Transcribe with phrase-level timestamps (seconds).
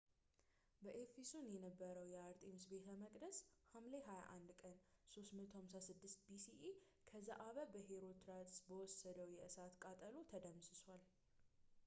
[0.83, 3.39] በኤፈሶስ የነበረው የአርጤምስ ቤተ መቅደስ
[3.73, 4.77] ሐምሌ 21 ቀን
[5.17, 6.71] 356 bce
[7.11, 11.05] ከዘአበ በሄሮስትራስ በወሰደው የእሳት ቃጠሎ ተደምስሷል